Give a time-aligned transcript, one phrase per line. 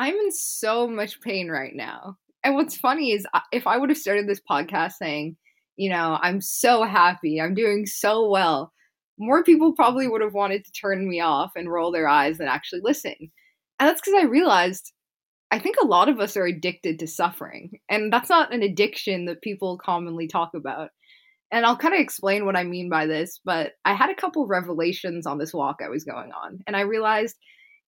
[0.00, 2.16] I'm in so much pain right now.
[2.42, 5.36] And what's funny is uh, if I would have started this podcast saying,
[5.76, 8.72] you know, I'm so happy, I'm doing so well,
[9.18, 12.48] more people probably would have wanted to turn me off and roll their eyes than
[12.48, 13.14] actually listen.
[13.18, 14.90] And that's because I realized
[15.50, 17.72] I think a lot of us are addicted to suffering.
[17.90, 20.88] And that's not an addiction that people commonly talk about.
[21.52, 24.46] And I'll kind of explain what I mean by this, but I had a couple
[24.46, 26.60] revelations on this walk I was going on.
[26.66, 27.36] And I realized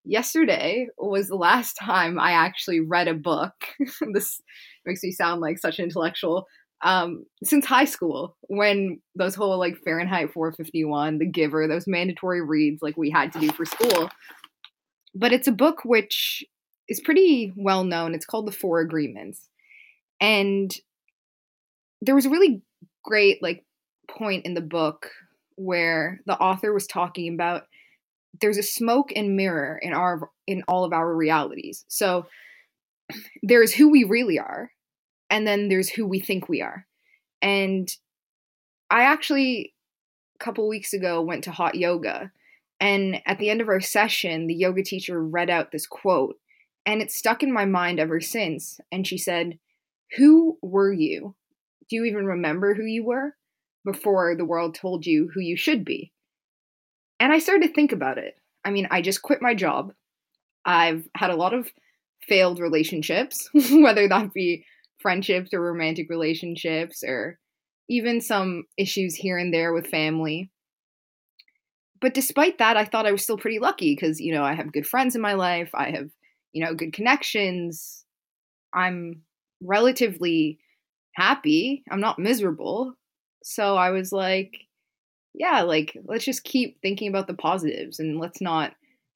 [0.04, 3.52] yesterday was the last time I actually read a book.
[4.12, 4.40] this
[4.84, 6.46] makes me sound like such an intellectual.
[6.84, 12.82] Um, since high school, when those whole like Fahrenheit 451, The Giver, those mandatory reads
[12.82, 14.10] like we had to do for school.
[15.14, 16.42] But it's a book which
[16.88, 18.14] is pretty well known.
[18.14, 19.48] It's called The Four Agreements.
[20.20, 20.74] And
[22.00, 22.62] there was a really
[23.04, 23.64] great like
[24.10, 25.10] point in the book
[25.56, 27.62] where the author was talking about
[28.40, 31.84] there's a smoke and mirror in our in all of our realities.
[31.88, 32.26] So
[33.42, 34.72] there's who we really are,
[35.30, 36.86] and then there's who we think we are.
[37.40, 37.88] And
[38.90, 39.74] I actually
[40.40, 42.32] a couple weeks ago went to hot yoga,
[42.80, 46.36] and at the end of our session, the yoga teacher read out this quote,
[46.86, 48.80] and it's stuck in my mind ever since.
[48.90, 49.58] And she said,
[50.16, 51.34] "Who were you?
[51.88, 53.36] Do you even remember who you were
[53.84, 56.12] before the world told you who you should be?"
[57.22, 58.34] And I started to think about it.
[58.64, 59.92] I mean, I just quit my job.
[60.64, 61.70] I've had a lot of
[62.28, 64.64] failed relationships, whether that be
[64.98, 67.38] friendships or romantic relationships or
[67.88, 70.50] even some issues here and there with family.
[72.00, 74.72] But despite that, I thought I was still pretty lucky because, you know, I have
[74.72, 75.70] good friends in my life.
[75.74, 76.10] I have,
[76.52, 78.04] you know, good connections.
[78.74, 79.22] I'm
[79.62, 80.58] relatively
[81.14, 81.84] happy.
[81.88, 82.94] I'm not miserable.
[83.44, 84.66] So I was like,
[85.34, 88.74] yeah, like let's just keep thinking about the positives and let's not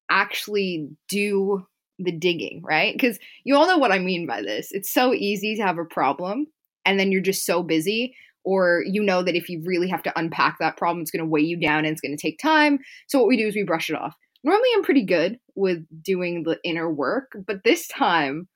[0.09, 1.65] actually do
[1.99, 2.93] the digging, right?
[2.93, 4.69] Because you all know what I mean by this.
[4.71, 6.47] It's so easy to have a problem
[6.85, 10.17] and then you're just so busy, or you know that if you really have to
[10.17, 12.79] unpack that problem, it's going to weigh you down and it's going to take time.
[13.07, 14.15] So what we do is we brush it off.
[14.41, 18.47] Normally, I'm pretty good with doing the inner work, but this time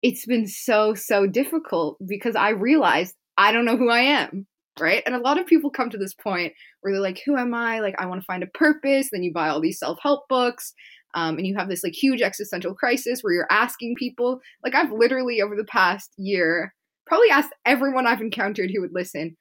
[0.00, 4.46] it's been so, so difficult because I realized I don't know who I am
[4.80, 5.02] right?
[5.06, 7.80] And a lot of people come to this point where they're like, who am I?
[7.80, 9.08] Like, I want to find a purpose.
[9.10, 10.72] Then you buy all these self help books.
[11.14, 14.40] Um, and you have this like huge existential crisis where you're asking people.
[14.62, 16.74] Like, I've literally over the past year
[17.06, 19.36] probably asked everyone I've encountered who would listen,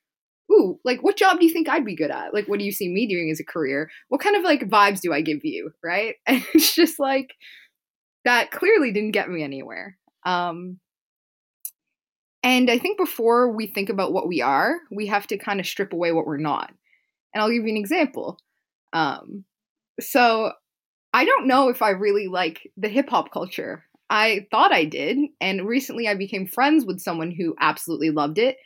[0.51, 2.33] ooh, like, what job do you think I'd be good at?
[2.33, 3.89] Like, what do you see me doing as a career?
[4.09, 5.71] What kind of like vibes do I give you?
[5.83, 6.15] Right.
[6.27, 7.33] And it's just like,
[8.23, 9.97] that clearly didn't get me anywhere.
[10.25, 10.79] Um,
[12.45, 15.65] and I think before we think about what we are, we have to kind of
[15.65, 16.71] strip away what we're not.
[17.33, 18.37] And I'll give you an example.
[18.93, 19.45] Um,
[19.99, 20.51] so
[21.11, 23.83] I don't know if I really like the hip hop culture.
[24.11, 28.57] I thought I did, and recently I became friends with someone who absolutely loved it.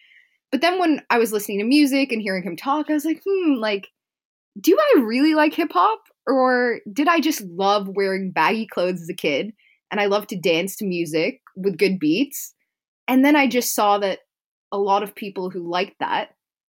[0.52, 3.22] But then when I was listening to music and hearing him talk, I was like,
[3.26, 3.88] hmm, like,
[4.60, 6.02] do I really like hip hop?
[6.28, 9.54] Or did I just love wearing baggy clothes as a kid
[9.90, 12.54] and I love to dance to music with good beats?
[13.10, 14.20] And then I just saw that
[14.72, 16.30] a lot of people who liked that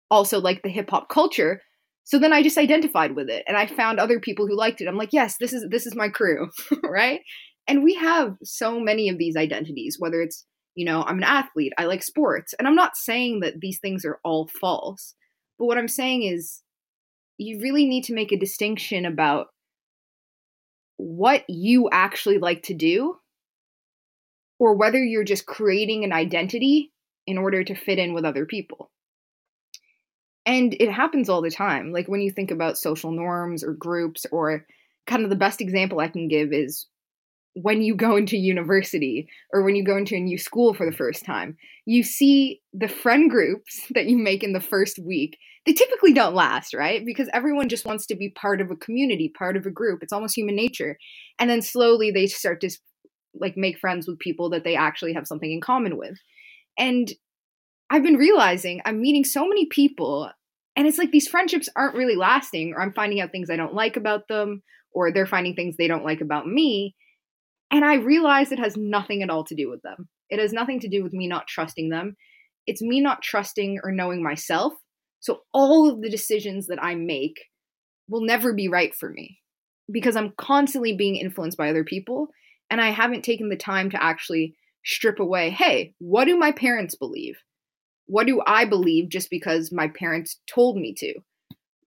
[0.09, 1.61] also liked the hip hop culture.
[2.05, 4.87] So then I just identified with it and I found other people who liked it.
[4.87, 6.49] I'm like, yes, this is this is my crew,
[6.83, 7.19] right?
[7.67, 11.73] And we have so many of these identities, whether it's, you know, I'm an athlete,
[11.77, 12.53] I like sports.
[12.57, 15.13] And I'm not saying that these things are all false.
[15.59, 16.61] But what I'm saying is
[17.37, 19.47] you really need to make a distinction about
[20.95, 23.17] what you actually like to do
[24.61, 26.91] or whether you're just creating an identity
[27.25, 28.91] in order to fit in with other people.
[30.45, 31.91] And it happens all the time.
[31.91, 34.67] Like when you think about social norms or groups, or
[35.07, 36.85] kind of the best example I can give is
[37.55, 40.95] when you go into university or when you go into a new school for the
[40.95, 41.57] first time,
[41.87, 45.39] you see the friend groups that you make in the first week.
[45.65, 47.03] They typically don't last, right?
[47.03, 50.03] Because everyone just wants to be part of a community, part of a group.
[50.03, 50.99] It's almost human nature.
[51.39, 52.69] And then slowly they start to
[53.33, 56.17] like make friends with people that they actually have something in common with.
[56.77, 57.11] And
[57.89, 60.29] I've been realizing I'm meeting so many people
[60.75, 63.73] and it's like these friendships aren't really lasting or I'm finding out things I don't
[63.73, 64.63] like about them
[64.93, 66.95] or they're finding things they don't like about me.
[67.69, 70.09] And I realize it has nothing at all to do with them.
[70.29, 72.15] It has nothing to do with me not trusting them.
[72.67, 74.73] It's me not trusting or knowing myself.
[75.19, 77.39] So all of the decisions that I make
[78.07, 79.39] will never be right for me
[79.91, 82.29] because I'm constantly being influenced by other people
[82.71, 86.95] and I haven't taken the time to actually strip away hey, what do my parents
[86.95, 87.37] believe?
[88.07, 91.13] What do I believe just because my parents told me to?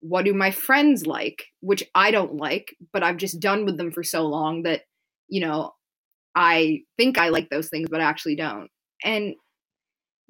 [0.00, 3.90] What do my friends like, which I don't like, but I've just done with them
[3.90, 4.82] for so long that,
[5.28, 5.72] you know,
[6.34, 8.68] I think I like those things, but I actually don't.
[9.02, 9.34] And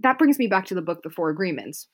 [0.01, 1.89] that brings me back to the book, The Four Agreements.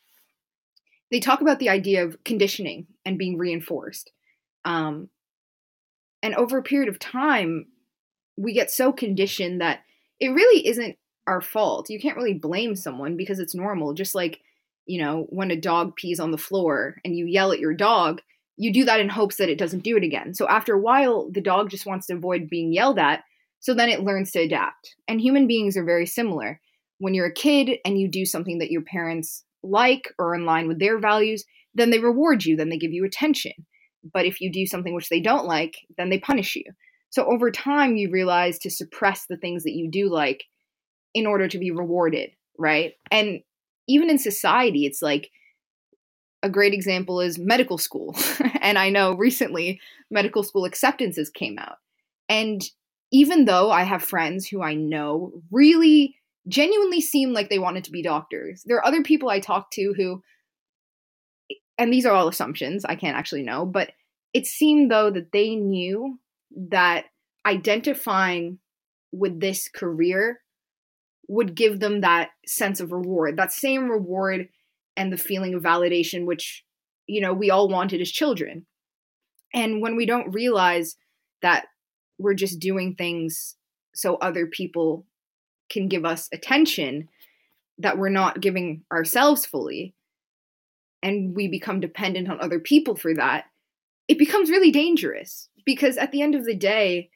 [1.11, 4.13] They talk about the idea of conditioning and being reinforced.
[4.65, 5.09] Um,
[6.23, 7.67] and over a period of time,
[8.41, 9.81] we get so conditioned that
[10.19, 10.97] it really isn't
[11.27, 11.91] our fault.
[11.91, 13.93] You can't really blame someone because it's normal.
[13.93, 14.41] Just like,
[14.87, 18.23] you know, when a dog pees on the floor and you yell at your dog,
[18.57, 20.35] you do that in hopes that it doesn't do it again.
[20.35, 23.25] So after a while, the dog just wants to avoid being yelled at.
[23.61, 24.97] So then it learns to adapt.
[25.07, 26.61] And human beings are very similar.
[26.99, 30.67] When you're a kid and you do something that your parents like or in line
[30.67, 31.45] with their values,
[31.75, 33.53] then they reward you, then they give you attention.
[34.13, 36.65] But if you do something which they don't like, then they punish you.
[37.11, 40.45] So over time, you realize to suppress the things that you do like
[41.13, 42.95] in order to be rewarded, right?
[43.11, 43.41] And
[43.89, 45.31] even in society, it's like
[46.43, 48.17] a great example is medical school.
[48.61, 49.81] and I know recently
[50.11, 51.77] medical school acceptances came out.
[52.29, 52.63] And
[53.13, 56.17] even though I have friends who I know really
[56.49, 59.93] genuinely seem like they wanted to be doctors, there are other people I talk to
[59.97, 60.23] who,
[61.77, 63.91] and these are all assumptions, I can't actually know, but
[64.33, 66.19] it seemed though that they knew
[66.55, 67.07] that
[67.47, 68.59] identifying
[69.13, 70.41] with this career
[71.29, 74.49] would give them that sense of reward, that same reward
[74.97, 76.65] and the feeling of validation, which,
[77.07, 78.67] you know, we all wanted as children.
[79.55, 80.97] And when we don't realize
[81.43, 81.67] that
[82.19, 83.57] we're just doing things
[83.95, 85.07] so other people
[85.71, 87.09] can give us attention
[87.79, 89.95] that we're not giving ourselves fully
[91.03, 93.45] and we become dependent on other people for that
[94.11, 97.11] it becomes really dangerous because at the end of the day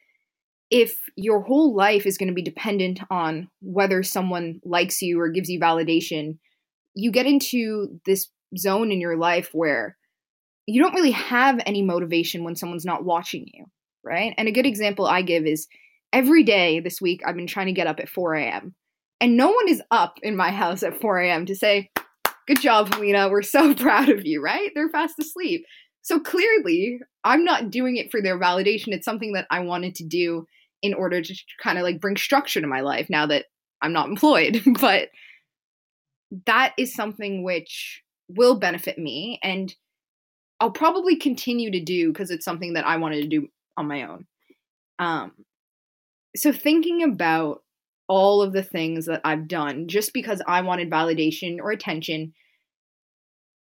[0.71, 5.29] if your whole life is going to be dependent on whether someone likes you or
[5.29, 6.37] gives you validation
[6.95, 9.97] you get into this zone in your life where
[10.65, 13.65] you don't really have any motivation when someone's not watching you
[14.05, 14.33] right?
[14.37, 15.67] And a good example I give is
[16.13, 18.75] every day this week I've been trying to get up at 4 a.m.
[19.19, 21.45] And no one is up in my house at 4 a.m.
[21.47, 21.89] to say,
[22.47, 23.31] Good job, Heleena.
[23.31, 24.69] We're so proud of you, right?
[24.75, 25.65] They're fast asleep.
[26.05, 28.89] So clearly, I'm not doing it for their validation.
[28.89, 30.45] It's something that I wanted to do
[30.83, 33.45] in order to kind of like bring structure to my life now that
[33.81, 34.61] I'm not employed.
[34.79, 35.09] but
[36.45, 39.73] that is something which will benefit me and
[40.59, 44.03] I'll probably continue to do because it's something that I wanted to do on my
[44.03, 44.27] own.
[44.99, 45.31] Um,
[46.35, 47.63] so thinking about
[48.07, 52.35] all of the things that I've done just because I wanted validation or attention,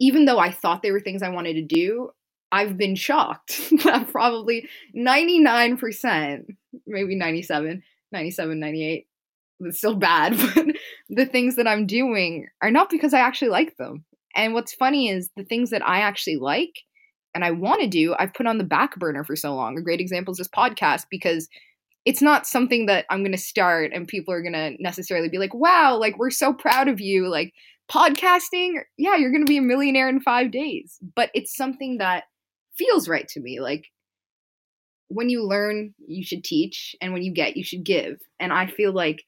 [0.01, 2.09] even though I thought they were things I wanted to do,
[2.53, 6.45] I've been shocked that probably 99%,
[6.85, 9.07] maybe 97, 97, 98,
[9.61, 10.67] it's still bad, but
[11.09, 14.05] the things that I'm doing are not because I actually like them.
[14.35, 16.83] And what's funny is the things that I actually like
[17.33, 19.75] and I want to do, I've put on the back burner for so long.
[19.75, 21.49] A great example is this podcast because
[22.05, 25.39] it's not something that I'm going to start and people are going to necessarily be
[25.39, 27.29] like, wow, like we're so proud of you.
[27.29, 27.51] Like
[27.89, 30.99] podcasting, yeah, you're going to be a millionaire in five days.
[31.15, 32.25] But it's something that
[32.77, 33.59] feels right to me.
[33.59, 33.85] Like
[35.07, 36.95] when you learn, you should teach.
[37.01, 38.17] And when you get, you should give.
[38.39, 39.23] And I feel like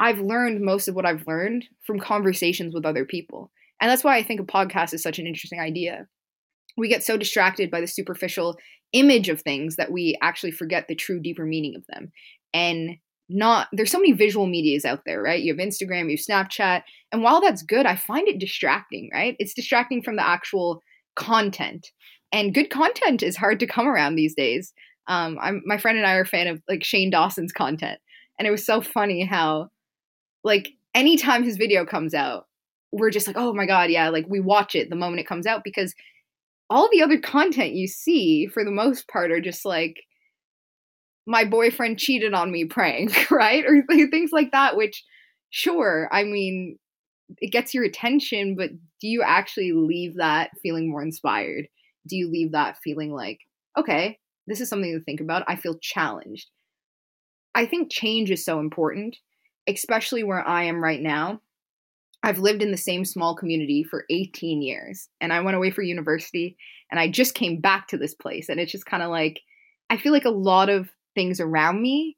[0.00, 3.50] I've learned most of what I've learned from conversations with other people.
[3.80, 6.06] And that's why I think a podcast is such an interesting idea
[6.76, 8.56] we get so distracted by the superficial
[8.92, 12.12] image of things that we actually forget the true deeper meaning of them
[12.52, 12.96] and
[13.28, 16.82] not there's so many visual medias out there right you have instagram you have snapchat
[17.10, 20.82] and while that's good i find it distracting right it's distracting from the actual
[21.16, 21.88] content
[22.32, 24.72] and good content is hard to come around these days
[25.08, 27.98] um i'm my friend and i are a fan of like shane dawson's content
[28.38, 29.68] and it was so funny how
[30.44, 32.46] like anytime his video comes out
[32.92, 35.46] we're just like oh my god yeah like we watch it the moment it comes
[35.46, 35.94] out because
[36.70, 40.04] all the other content you see for the most part are just like
[41.26, 43.64] my boyfriend cheated on me prank, right?
[43.64, 45.04] Or things like that, which
[45.50, 46.78] sure, I mean,
[47.38, 48.70] it gets your attention, but
[49.00, 51.68] do you actually leave that feeling more inspired?
[52.06, 53.38] Do you leave that feeling like,
[53.78, 55.44] okay, this is something to think about?
[55.48, 56.50] I feel challenged.
[57.54, 59.16] I think change is so important,
[59.68, 61.40] especially where I am right now.
[62.22, 65.82] I've lived in the same small community for 18 years and I went away for
[65.82, 66.56] university
[66.90, 69.40] and I just came back to this place and it's just kind of like
[69.90, 72.16] I feel like a lot of things around me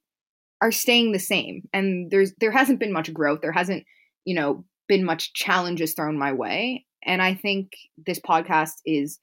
[0.61, 3.85] are staying the same and there's there hasn't been much growth there hasn't
[4.27, 7.73] you know been much challenges thrown my way and I think
[8.07, 9.19] this podcast is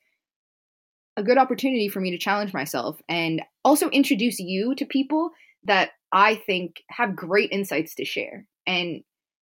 [1.22, 5.32] a good opportunity for me to challenge myself and also introduce you to people
[5.63, 9.04] that I think have great insights to share and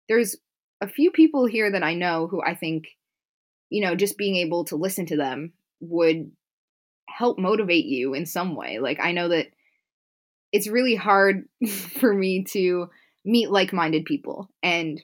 [0.09, 0.35] there's
[0.81, 2.85] a few people here that I know who I think,
[3.69, 6.31] you know, just being able to listen to them would
[7.09, 8.79] help motivate you in some way.
[8.79, 9.47] Like I know that
[10.51, 11.47] it's really hard
[11.99, 12.89] for me to
[13.25, 14.49] meet like minded people.
[14.63, 15.01] And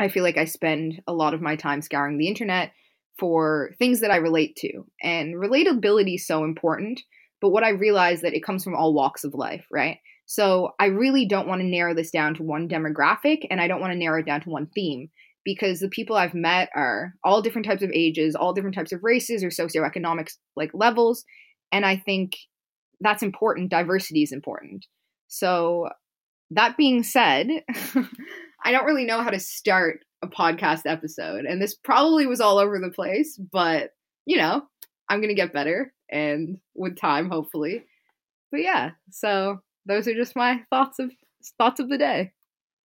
[0.00, 2.72] I feel like I spend a lot of my time scouring the internet
[3.18, 4.84] for things that I relate to.
[5.02, 7.02] And relatability is so important.
[7.40, 9.98] But what I realize that it comes from all walks of life, right?
[10.26, 13.80] So I really don't want to narrow this down to one demographic and I don't
[13.80, 15.08] want to narrow it down to one theme
[15.44, 19.02] because the people I've met are all different types of ages, all different types of
[19.02, 21.24] races or socioeconomic like levels.
[21.72, 22.36] And I think
[23.00, 23.70] that's important.
[23.70, 24.84] Diversity is important.
[25.28, 25.88] So
[26.50, 27.48] that being said,
[28.64, 31.44] I don't really know how to start a podcast episode.
[31.44, 33.90] And this probably was all over the place, but
[34.26, 34.62] you know,
[35.08, 37.84] I'm going to get better and with time, hopefully.
[38.50, 41.10] But yeah, so those are just my thoughts of
[41.58, 42.32] thoughts of the day.